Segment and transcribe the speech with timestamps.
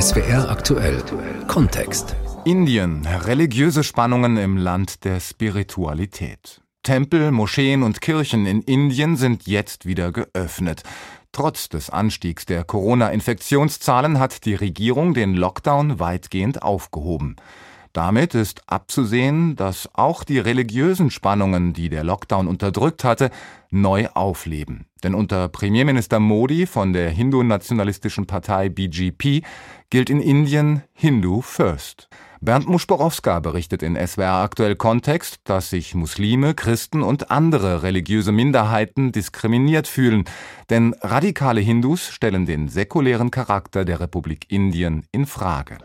[0.00, 1.02] SWR aktuell
[1.48, 2.14] Kontext.
[2.44, 6.60] Indien, religiöse Spannungen im Land der Spiritualität.
[6.84, 10.84] Tempel, Moscheen und Kirchen in Indien sind jetzt wieder geöffnet.
[11.32, 17.34] Trotz des Anstiegs der Corona-Infektionszahlen hat die Regierung den Lockdown weitgehend aufgehoben.
[17.98, 23.30] Damit ist abzusehen, dass auch die religiösen Spannungen, die der Lockdown unterdrückt hatte,
[23.70, 24.86] neu aufleben.
[25.02, 29.44] Denn unter Premierminister Modi von der hindu-nationalistischen Partei BGP
[29.90, 32.08] gilt in Indien Hindu First.
[32.40, 39.10] Bernd Muschborowska berichtet in SWR aktuell Kontext, dass sich Muslime, Christen und andere religiöse Minderheiten
[39.10, 40.22] diskriminiert fühlen,
[40.70, 45.78] denn radikale Hindus stellen den säkulären Charakter der Republik Indien in Frage.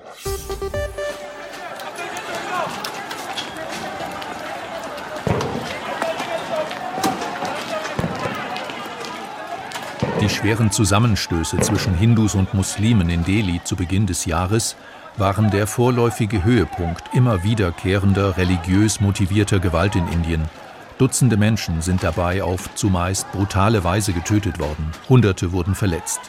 [10.23, 14.77] Die schweren Zusammenstöße zwischen Hindus und Muslimen in Delhi zu Beginn des Jahres
[15.17, 20.45] waren der vorläufige Höhepunkt immer wiederkehrender religiös motivierter Gewalt in Indien.
[20.97, 26.21] Dutzende Menschen sind dabei auf zumeist brutale Weise getötet worden, Hunderte wurden verletzt.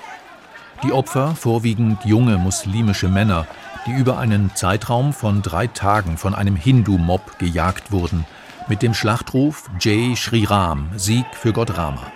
[0.83, 3.47] Die Opfer, vorwiegend junge muslimische Männer,
[3.87, 8.27] die über einen Zeitraum von drei Tagen von einem Hindu-Mob gejagt wurden,
[8.67, 12.11] mit dem Schlachtruf Jai Shri Ram, Sieg für Gott Rama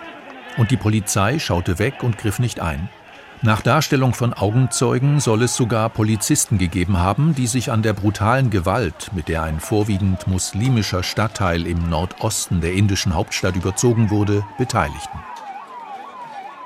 [0.59, 2.89] und die Polizei schaute weg und griff nicht ein.
[3.41, 8.49] Nach Darstellung von Augenzeugen soll es sogar Polizisten gegeben haben, die sich an der brutalen
[8.49, 15.19] Gewalt, mit der ein vorwiegend muslimischer Stadtteil im Nordosten der indischen Hauptstadt überzogen wurde, beteiligten.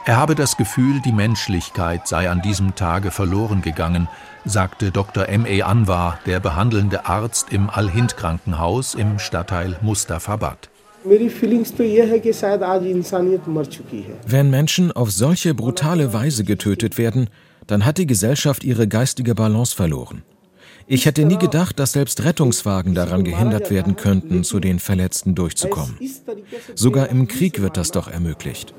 [0.05, 4.09] Er habe das Gefühl, die Menschlichkeit sei an diesem Tage verloren gegangen,
[4.43, 5.29] sagte Dr.
[5.29, 5.45] M.
[5.45, 5.61] E.
[5.61, 10.72] Anwar, der behandelnde Arzt im Al-Hind-Krankenhaus im Stadtteil Mustafabad.
[14.25, 17.29] Wenn Menschen auf solche brutale Weise getötet werden,
[17.67, 20.23] dann hat die Gesellschaft ihre geistige Balance verloren.
[20.87, 25.97] Ich hätte nie gedacht, dass selbst Rettungswagen daran gehindert werden könnten, zu den Verletzten durchzukommen.
[26.75, 28.73] Sogar im Krieg wird das doch ermöglicht.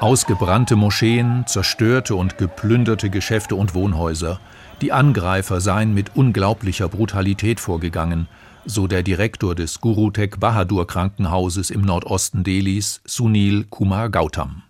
[0.00, 4.40] Ausgebrannte Moscheen, zerstörte und geplünderte Geschäfte und Wohnhäuser–
[4.82, 8.28] die Angreifer seien mit unglaublicher Brutalität vorgegangen,
[8.66, 14.64] so der Direktor des Guru Tegh Bahadur Krankenhauses im Nordosten Delhis, Sunil Kumar Gautam.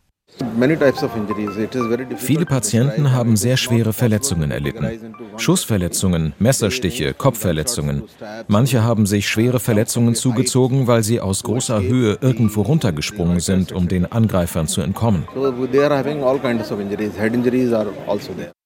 [2.17, 5.15] Viele Patienten haben sehr schwere Verletzungen erlitten.
[5.37, 8.05] Schussverletzungen, Messerstiche, Kopfverletzungen.
[8.49, 13.89] Manche haben sich schwere Verletzungen zugezogen, weil sie aus großer Höhe irgendwo runtergesprungen sind, um
[13.89, 15.25] den Angreifern zu entkommen.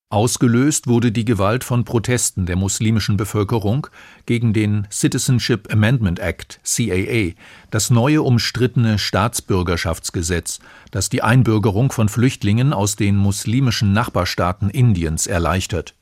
[0.08, 3.88] Ausgelöst wurde die Gewalt von Protesten der muslimischen Bevölkerung
[4.24, 7.32] gegen den Citizenship Amendment Act CAA,
[7.72, 10.60] das neue umstrittene Staatsbürgerschaftsgesetz,
[10.92, 15.94] das die Einbürgerung von Flüchtlingen aus den muslimischen Nachbarstaaten Indiens erleichtert.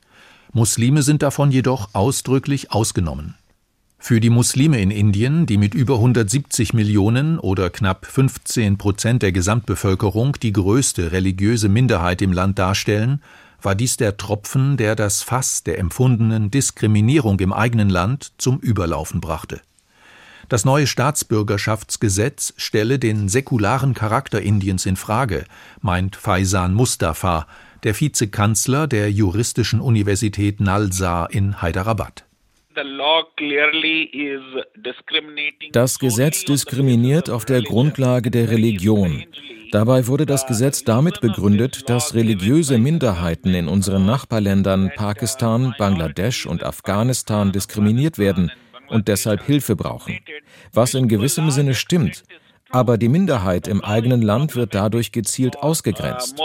[0.53, 3.37] Muslime sind davon jedoch ausdrücklich ausgenommen.
[3.99, 9.33] Für die Muslime in Indien, die mit über 170 Millionen oder knapp 15 Prozent der
[9.33, 13.23] Gesamtbevölkerung die größte religiöse Minderheit im Land darstellen,
[13.65, 19.21] war dies der Tropfen, der das Fass der empfundenen Diskriminierung im eigenen Land zum Überlaufen
[19.21, 19.61] brachte.
[20.49, 25.47] Das neue Staatsbürgerschaftsgesetz stelle den säkularen Charakter Indiens in Frage,
[25.81, 27.47] meint Faisan Mustafa,
[27.83, 32.25] der Vizekanzler der Juristischen Universität Nalsa in Hyderabad.
[35.73, 39.25] Das Gesetz diskriminiert auf der Grundlage der Religion.
[39.75, 46.63] Dabei wurde das Gesetz damit begründet, dass religiöse Minderheiten in unseren Nachbarländern Pakistan, Bangladesch und
[46.63, 48.53] Afghanistan diskriminiert werden
[48.87, 50.21] und deshalb Hilfe brauchen.
[50.73, 52.23] Was in gewissem Sinne stimmt.
[52.71, 56.37] Aber die Minderheit im eigenen Land wird dadurch gezielt ausgegrenzt.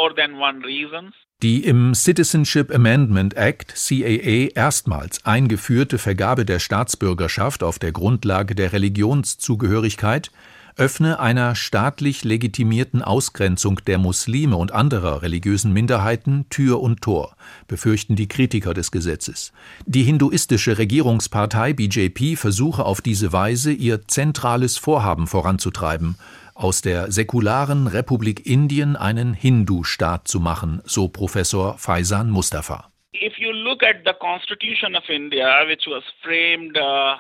[1.44, 8.74] Die im Citizenship Amendment Act CAA erstmals eingeführte Vergabe der Staatsbürgerschaft auf der Grundlage der
[8.74, 10.32] Religionszugehörigkeit
[10.80, 17.36] öffne einer staatlich legitimierten Ausgrenzung der Muslime und anderer religiösen Minderheiten Tür und Tor,
[17.68, 19.52] befürchten die Kritiker des Gesetzes.
[19.86, 26.16] Die hinduistische Regierungspartei BJP versuche auf diese Weise ihr zentrales Vorhaben voranzutreiben,
[26.56, 32.90] aus der säkularen Republik Indien einen Hindu-Staat zu machen, so Professor Faisan Mustafa.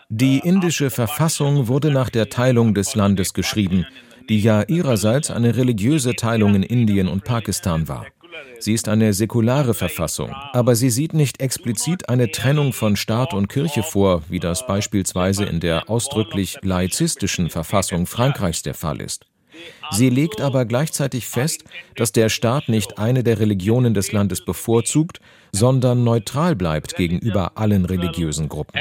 [0.10, 3.88] Die indische Verfassung wurde nach der Teilung des Landes geschrieben,
[4.30, 8.06] die ja ihrerseits eine religiöse Teilung in Indien und Pakistan war.
[8.60, 13.48] Sie ist eine säkulare Verfassung, aber sie sieht nicht explizit eine Trennung von Staat und
[13.48, 19.26] Kirche vor, wie das beispielsweise in der ausdrücklich laizistischen Verfassung Frankreichs der Fall ist.
[19.92, 21.64] Sie legt aber gleichzeitig fest,
[21.96, 25.20] dass der Staat nicht eine der Religionen des Landes bevorzugt,
[25.52, 28.80] sondern neutral bleibt gegenüber allen religiösen Gruppen.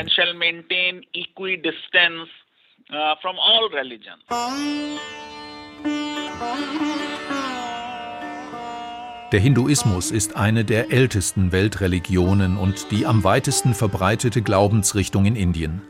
[9.30, 15.82] Der Hinduismus ist eine der ältesten Weltreligionen und die am weitesten verbreitete Glaubensrichtung in Indien.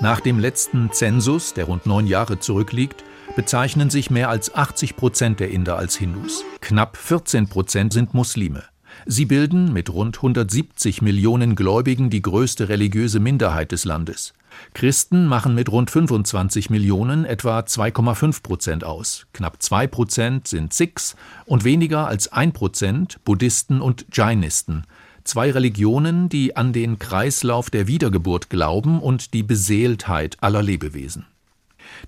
[0.00, 3.02] Nach dem letzten Zensus, der rund neun Jahre zurückliegt,
[3.36, 6.44] bezeichnen sich mehr als 80 Prozent der Inder als Hindus.
[6.60, 8.64] Knapp 14 Prozent sind Muslime.
[9.06, 14.34] Sie bilden mit rund 170 Millionen Gläubigen die größte religiöse Minderheit des Landes.
[14.72, 19.26] Christen machen mit rund 25 Millionen etwa 2,5 Prozent aus.
[19.32, 24.84] Knapp 2 Prozent sind Sikhs und weniger als 1 Prozent Buddhisten und Jainisten.
[25.24, 31.26] Zwei Religionen, die an den Kreislauf der Wiedergeburt glauben und die Beseeltheit aller Lebewesen.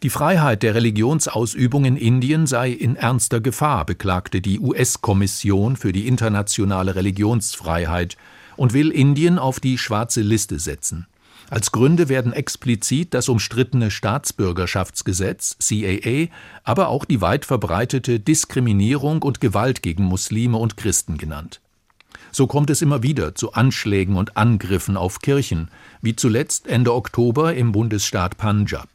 [0.03, 6.07] Die Freiheit der Religionsausübung in Indien sei in ernster Gefahr, beklagte die US-Kommission für die
[6.07, 8.17] internationale Religionsfreiheit
[8.57, 11.07] und will Indien auf die schwarze Liste setzen.
[11.49, 16.27] Als Gründe werden explizit das umstrittene Staatsbürgerschaftsgesetz CAA,
[16.65, 21.61] aber auch die weit verbreitete Diskriminierung und Gewalt gegen Muslime und Christen genannt.
[22.33, 25.71] So kommt es immer wieder zu Anschlägen und Angriffen auf Kirchen,
[26.03, 28.89] wie zuletzt Ende Oktober im Bundesstaat Punjab.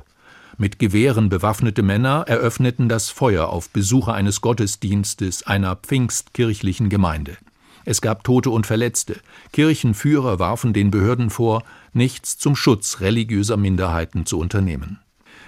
[0.62, 7.36] Mit Gewehren bewaffnete Männer eröffneten das Feuer auf Besucher eines Gottesdienstes einer pfingstkirchlichen Gemeinde.
[7.84, 9.16] Es gab Tote und Verletzte.
[9.54, 11.64] Kirchenführer warfen den Behörden vor,
[11.94, 15.00] nichts zum Schutz religiöser Minderheiten zu unternehmen.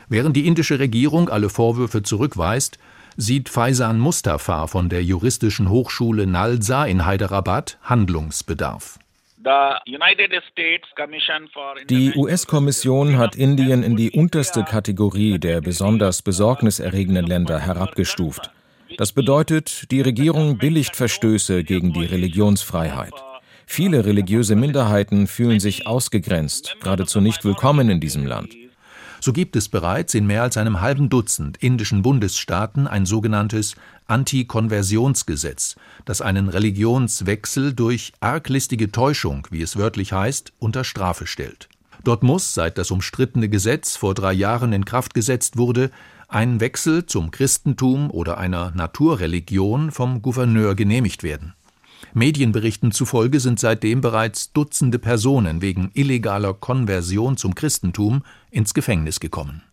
[0.09, 2.79] Während die indische Regierung alle Vorwürfe zurückweist,
[3.15, 8.97] sieht Faisan Mustafa von der juristischen Hochschule Nalsa in Hyderabad Handlungsbedarf.
[11.89, 18.51] Die US-Kommission hat Indien in die unterste Kategorie der besonders besorgniserregenden Länder herabgestuft.
[18.97, 23.13] Das bedeutet, die Regierung billigt Verstöße gegen die Religionsfreiheit.
[23.65, 28.62] Viele religiöse Minderheiten fühlen sich ausgegrenzt, geradezu nicht willkommen in diesem Land.
[29.23, 33.75] So gibt es bereits in mehr als einem halben Dutzend indischen Bundesstaaten ein sogenanntes
[34.07, 41.69] Antikonversionsgesetz, das einen Religionswechsel durch arglistige Täuschung, wie es wörtlich heißt, unter Strafe stellt.
[42.03, 45.89] Dort muss, seit das umstrittene Gesetz vor drei Jahren in Kraft gesetzt wurde,
[46.27, 51.53] ein Wechsel zum Christentum oder einer Naturreligion vom Gouverneur genehmigt werden.
[52.13, 59.63] Medienberichten zufolge sind seitdem bereits Dutzende Personen wegen illegaler Konversion zum Christentum ins Gefängnis gekommen.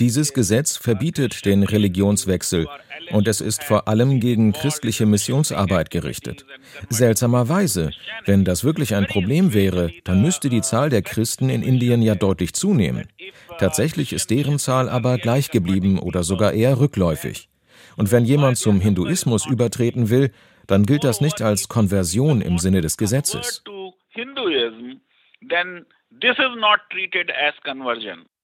[0.00, 2.68] Dieses Gesetz verbietet den Religionswechsel
[3.10, 6.44] und es ist vor allem gegen christliche Missionsarbeit gerichtet.
[6.88, 7.92] Seltsamerweise,
[8.26, 12.14] wenn das wirklich ein Problem wäre, dann müsste die Zahl der Christen in Indien ja
[12.14, 13.08] deutlich zunehmen.
[13.60, 17.50] Tatsächlich ist deren Zahl aber gleich geblieben oder sogar eher rückläufig.
[17.96, 20.32] Und wenn jemand zum Hinduismus übertreten will,
[20.66, 23.62] dann gilt das nicht als Konversion im Sinne des Gesetzes.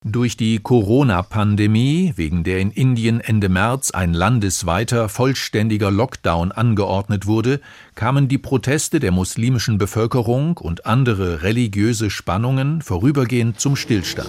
[0.05, 7.63] Durch die Corona-Pandemie, wegen der in Indien Ende März ein landesweiter vollständiger Lockdown angeordnet wurde,
[7.95, 14.29] kamen die Proteste der muslimischen Bevölkerung und andere religiöse Spannungen vorübergehend zum Stillstand.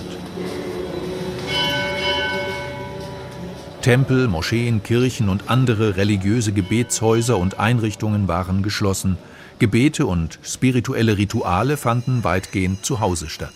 [3.87, 9.17] Tempel, Moscheen, Kirchen und andere religiöse Gebetshäuser und Einrichtungen waren geschlossen.
[9.59, 13.53] Gebete und spirituelle Rituale fanden weitgehend zu Hause statt.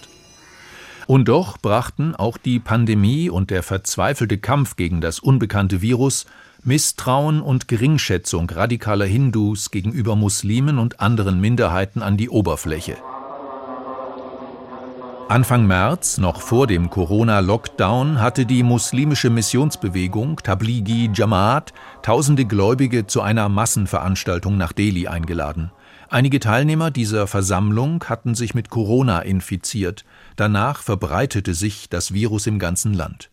[1.06, 6.26] Und doch brachten auch die Pandemie und der verzweifelte Kampf gegen das unbekannte Virus
[6.64, 12.96] Misstrauen und Geringschätzung radikaler Hindus gegenüber Muslimen und anderen Minderheiten an die Oberfläche.
[15.32, 21.72] Anfang März, noch vor dem Corona-Lockdown, hatte die muslimische Missionsbewegung Tablighi Jamaat
[22.02, 25.72] tausende Gläubige zu einer Massenveranstaltung nach Delhi eingeladen.
[26.10, 30.04] Einige Teilnehmer dieser Versammlung hatten sich mit Corona infiziert.
[30.36, 33.30] Danach verbreitete sich das Virus im ganzen Land.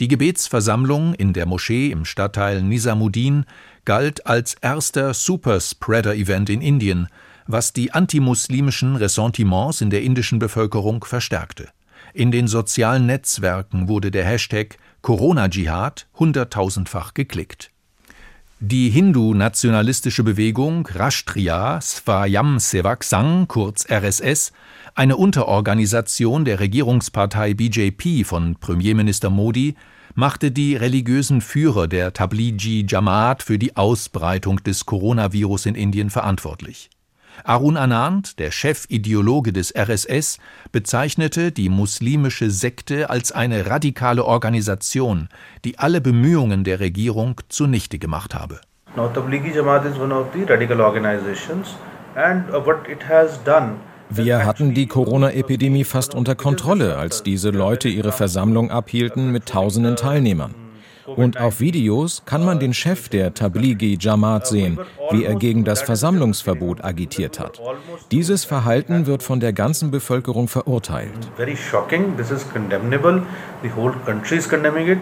[0.00, 3.46] Die Gebetsversammlung in der Moschee im Stadtteil Nizamuddin
[3.84, 7.08] galt als erster Superspreader-Event in Indien
[7.46, 11.68] was die antimuslimischen Ressentiments in der indischen Bevölkerung verstärkte.
[12.14, 17.70] In den sozialen Netzwerken wurde der Hashtag Corona-Dschihad hunderttausendfach geklickt.
[18.60, 24.52] Die hindu-nationalistische Bewegung Rashtriya Svayam Sevak Sangh, kurz RSS,
[24.94, 29.74] eine Unterorganisation der Regierungspartei BJP von Premierminister Modi,
[30.14, 36.90] machte die religiösen Führer der Tablighi Jamaat für die Ausbreitung des Coronavirus in Indien verantwortlich.
[37.44, 40.38] Arun Anand, der Chefideologe des RSS,
[40.72, 45.28] bezeichnete die muslimische Sekte als eine radikale Organisation,
[45.64, 48.60] die alle Bemühungen der Regierung zunichte gemacht habe.
[48.96, 51.76] Now, Tablighi Jamaat is one of the radical organizations
[52.14, 53.76] and uh, what it has done
[54.14, 59.96] wir hatten die Corona-Epidemie fast unter Kontrolle, als diese Leute ihre Versammlung abhielten mit tausenden
[59.96, 60.54] Teilnehmern.
[61.06, 64.78] Und auf Videos kann man den Chef der Tablighi Jamaat sehen,
[65.10, 67.60] wie er gegen das Versammlungsverbot agitiert hat.
[68.10, 71.12] Dieses Verhalten wird von der ganzen Bevölkerung verurteilt.
[71.36, 72.16] Very shocking.
[72.16, 73.22] This is condemnable.
[73.62, 74.98] The whole country is condemning it.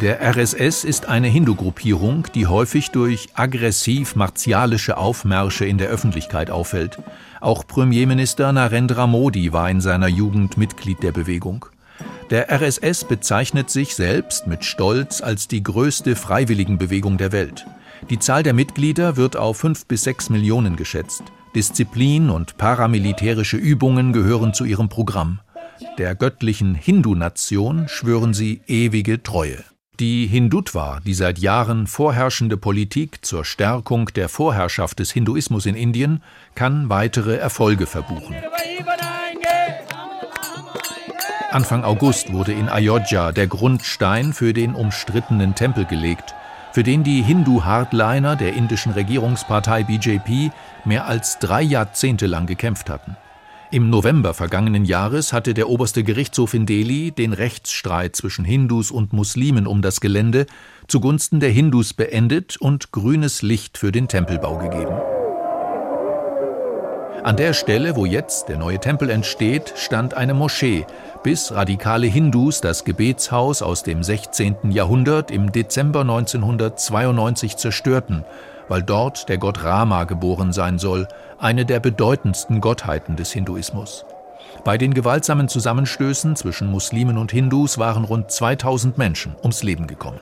[0.00, 6.96] Der RSS ist eine Hindu-Gruppierung, die häufig durch aggressiv-martialische Aufmärsche in der Öffentlichkeit auffällt.
[7.42, 11.66] Auch Premierminister Narendra Modi war in seiner Jugend Mitglied der Bewegung.
[12.30, 17.66] Der RSS bezeichnet sich selbst mit Stolz als die größte Freiwilligenbewegung der Welt.
[18.08, 21.24] Die Zahl der Mitglieder wird auf fünf bis sechs Millionen geschätzt.
[21.56, 25.40] Disziplin und paramilitärische Übungen gehören zu ihrem Programm.
[25.98, 29.64] Der göttlichen Hindu-Nation schwören sie ewige Treue.
[29.98, 36.22] Die Hindutva, die seit Jahren vorherrschende Politik zur Stärkung der Vorherrschaft des Hinduismus in Indien,
[36.54, 38.36] kann weitere Erfolge verbuchen.
[41.52, 46.32] Anfang August wurde in Ayodhya der Grundstein für den umstrittenen Tempel gelegt,
[46.72, 50.52] für den die Hindu-Hardliner der indischen Regierungspartei BJP
[50.84, 53.16] mehr als drei Jahrzehnte lang gekämpft hatten.
[53.72, 59.12] Im November vergangenen Jahres hatte der oberste Gerichtshof in Delhi den Rechtsstreit zwischen Hindus und
[59.12, 60.46] Muslimen um das Gelände
[60.86, 64.94] zugunsten der Hindus beendet und grünes Licht für den Tempelbau gegeben.
[67.22, 70.86] An der Stelle, wo jetzt der neue Tempel entsteht, stand eine Moschee,
[71.22, 74.70] bis radikale Hindus das Gebetshaus aus dem 16.
[74.70, 78.24] Jahrhundert im Dezember 1992 zerstörten,
[78.68, 81.08] weil dort der Gott Rama geboren sein soll,
[81.38, 84.06] eine der bedeutendsten Gottheiten des Hinduismus.
[84.64, 90.20] Bei den gewaltsamen Zusammenstößen zwischen Muslimen und Hindus waren rund 2000 Menschen ums Leben gekommen.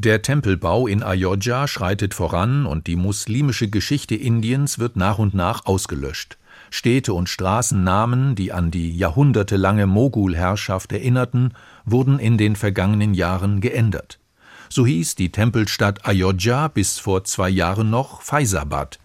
[0.00, 5.66] Der Tempelbau in Ayodhya schreitet voran und die muslimische Geschichte Indiens wird nach und nach
[5.66, 6.38] ausgelöscht.
[6.70, 11.52] Städte und Straßennamen, die an die jahrhundertelange Mogulherrschaft erinnerten,
[11.84, 14.20] wurden in den vergangenen Jahren geändert.
[14.68, 19.00] So hieß die Tempelstadt Ayodhya bis vor zwei Jahren noch Faisabad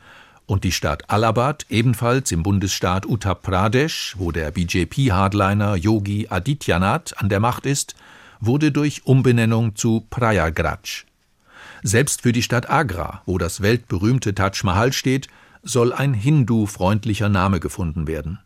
[0.45, 7.29] und die Stadt Allahabad, ebenfalls im Bundesstaat Uttar Pradesh, wo der BJP-Hardliner Yogi Adityanath an
[7.29, 7.95] der Macht ist,
[8.45, 11.05] wurde durch Umbenennung zu Prayagraj.
[11.83, 15.27] Selbst für die Stadt Agra, wo das weltberühmte Taj Mahal steht,
[15.63, 18.39] soll ein Hindu-freundlicher Name gefunden werden.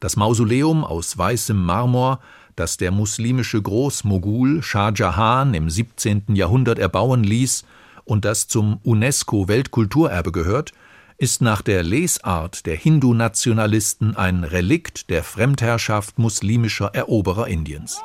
[0.00, 2.20] Das Mausoleum aus weißem Marmor,
[2.56, 6.34] das der muslimische Großmogul Shah Jahan im 17.
[6.34, 7.64] Jahrhundert erbauen ließ
[8.04, 10.72] und das zum UNESCO-Weltkulturerbe gehört,
[11.18, 18.00] ist nach der Lesart der Hindu-Nationalisten ein Relikt der Fremdherrschaft muslimischer Eroberer Indiens.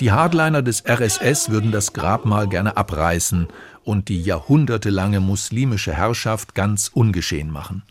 [0.00, 3.48] Die Hardliner des RSS würden das Grabmal gerne abreißen
[3.84, 7.82] und die jahrhundertelange muslimische Herrschaft ganz ungeschehen machen.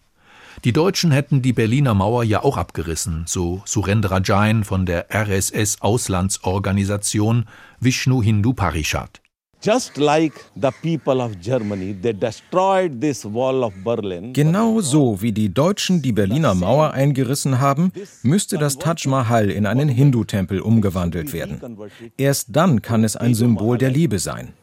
[0.63, 5.82] Die Deutschen hätten die Berliner Mauer ja auch abgerissen, so Surendra Jain von der RSS
[5.82, 7.46] Auslandsorganisation
[7.80, 9.22] Vishnu Hindu Parishad.
[14.34, 17.92] Genau so wie die Deutschen die Berliner Mauer eingerissen haben,
[18.24, 21.60] müsste das Taj Mahal in einen Hindu-Tempel umgewandelt werden.
[22.18, 24.54] Erst dann kann es ein Symbol der Liebe sein.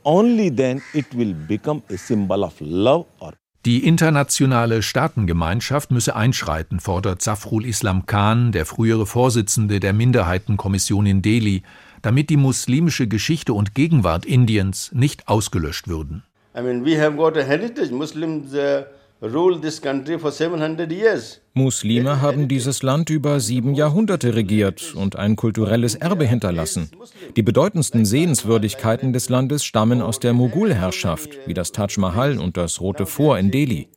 [3.66, 11.20] Die internationale Staatengemeinschaft müsse einschreiten, fordert Safrul Islam Khan, der frühere Vorsitzende der Minderheitenkommission in
[11.20, 11.64] Delhi,
[12.02, 16.22] damit die muslimische Geschichte und Gegenwart Indiens nicht ausgelöscht würden.
[16.56, 17.92] I mean, we have got a heritage.
[17.92, 18.84] Muslims uh,
[19.20, 21.40] rule this country for 700 years.
[21.54, 26.90] Muslime haben dieses Land über sieben Jahrhunderte regiert und ein kulturelles Erbe hinterlassen.
[27.36, 32.80] Die bedeutendsten Sehenswürdigkeiten des Landes stammen aus der Mogulherrschaft, wie das Taj Mahal und das
[32.80, 33.88] Rote Fort in Delhi.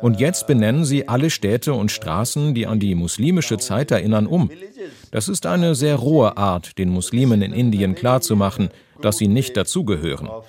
[0.00, 4.50] Und jetzt benennen sie alle Städte und Straßen, die an die muslimische Zeit erinnern, um.
[5.10, 8.70] Das ist eine sehr rohe Art, den Muslimen in Indien klarzumachen,
[9.00, 10.28] dass sie nicht dazugehören.
[10.28, 10.42] Uh,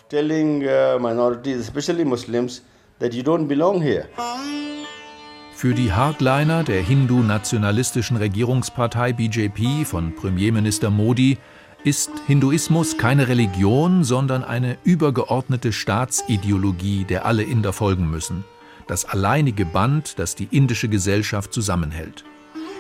[5.54, 11.38] Für die Hardliner der hindu-nationalistischen Regierungspartei BJP von Premierminister Modi
[11.84, 18.44] ist Hinduismus keine Religion, sondern eine übergeordnete Staatsideologie, der alle Inder folgen müssen.
[18.92, 22.26] Das alleinige Band, das die indische Gesellschaft zusammenhält.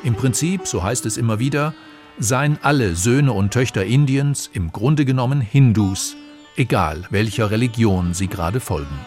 [0.04, 1.74] Im Prinzip, so heißt es immer wieder,
[2.20, 6.18] seien alle Söhne und Töchter Indiens im Grunde genommen Hindus,
[6.58, 9.00] egal welcher Religion sie gerade folgen.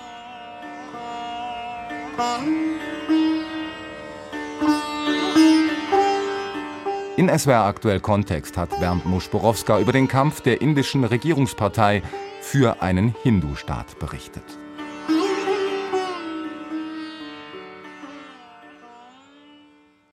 [7.19, 12.03] In SWR aktuell Kontext hat Bernd Muschborowska über den Kampf der indischen Regierungspartei
[12.41, 14.64] für einen Hindu-Staat berichtet.